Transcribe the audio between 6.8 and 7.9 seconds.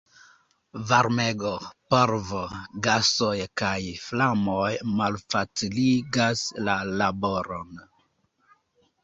laboron.